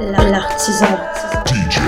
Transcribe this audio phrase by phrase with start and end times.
[0.00, 0.86] L'artisan.
[1.44, 1.80] DJ